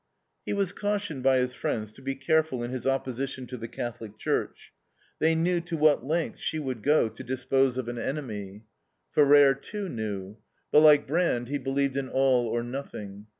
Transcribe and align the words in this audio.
He 0.47 0.53
was 0.53 0.71
cautioned 0.71 1.21
by 1.21 1.37
his 1.37 1.53
friends 1.53 1.91
to 1.91 2.01
be 2.01 2.15
careful 2.15 2.63
in 2.63 2.71
his 2.71 2.87
opposition 2.87 3.45
to 3.45 3.55
the 3.55 3.67
Catholic 3.67 4.17
Church. 4.17 4.73
They 5.19 5.35
knew 5.35 5.61
to 5.61 5.77
what 5.77 6.03
lengths 6.03 6.39
she 6.39 6.57
would 6.57 6.81
go 6.81 7.07
to 7.07 7.23
dispose 7.23 7.77
of 7.77 7.87
an 7.87 7.99
enemy. 7.99 8.63
Ferrer, 9.11 9.53
too, 9.53 9.89
knew. 9.89 10.37
But, 10.71 10.79
like 10.79 11.05
Brand, 11.05 11.49
he 11.49 11.59
believed 11.59 11.97
in 11.97 12.09
all 12.09 12.47
or 12.47 12.63
nothing. 12.63 13.27